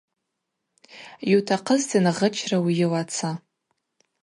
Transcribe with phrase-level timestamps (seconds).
[1.31, 3.29] Йутахъызтын гъычра уйылаца.